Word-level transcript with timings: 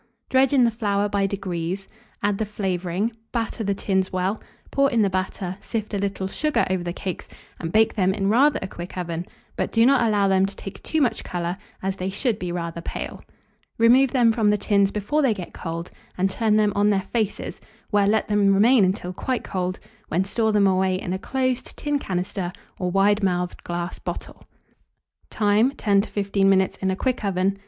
Dredge 0.29 0.51
in 0.51 0.63
the 0.63 0.71
flour 0.71 1.07
by 1.07 1.27
degrees, 1.27 1.87
add 2.23 2.39
the 2.39 2.45
flavouring; 2.47 3.11
batter 3.31 3.63
the 3.63 3.75
tins 3.75 4.11
well, 4.11 4.41
pour 4.71 4.89
in 4.89 5.03
the 5.03 5.11
batter, 5.11 5.57
sift 5.61 5.93
a 5.93 5.99
little 5.99 6.25
sugar 6.27 6.65
over 6.71 6.83
the 6.83 6.91
cakes, 6.91 7.29
and 7.59 7.71
bake 7.71 7.93
them 7.93 8.11
in 8.11 8.27
rather 8.27 8.57
a 8.63 8.67
quick 8.67 8.97
oven, 8.97 9.27
but 9.55 9.71
do 9.71 9.85
not 9.85 10.01
allow 10.01 10.27
them 10.27 10.47
to 10.47 10.55
take 10.55 10.81
too 10.81 11.01
much 11.01 11.23
colour, 11.23 11.55
as 11.83 11.97
they 11.97 12.09
should 12.09 12.39
be 12.39 12.51
rather 12.51 12.81
pale. 12.81 13.23
Remove 13.77 14.09
them 14.09 14.31
from 14.31 14.49
the 14.49 14.57
tins 14.57 14.89
before 14.89 15.21
they 15.21 15.35
get 15.35 15.53
cold, 15.53 15.91
and 16.17 16.31
turn 16.31 16.55
them 16.55 16.73
on 16.75 16.89
their 16.89 17.03
faces, 17.03 17.61
where 17.91 18.07
let 18.07 18.27
them 18.27 18.55
remain 18.55 18.83
until 18.83 19.13
quite 19.13 19.43
cold, 19.43 19.79
when 20.07 20.23
store 20.23 20.51
them 20.51 20.65
away 20.65 20.95
in 20.99 21.13
a 21.13 21.19
closed 21.19 21.77
tin 21.77 21.99
canister 21.99 22.51
or 22.79 22.89
wide 22.89 23.21
mouthed 23.21 23.63
glass 23.63 23.99
bottle. 23.99 24.41
Time. 25.29 25.69
10 25.75 26.01
to 26.01 26.09
15 26.09 26.49
minutes 26.49 26.77
in 26.77 26.89
a 26.89 26.95
quick 26.95 27.23
oven. 27.23 27.59